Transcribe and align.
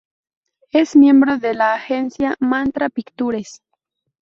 Es 0.71 0.95
miembro 0.95 1.37
de 1.37 1.53
la 1.53 1.75
agencia 1.75 2.35
"Mantra 2.39 2.89
Pictures". 2.89 3.61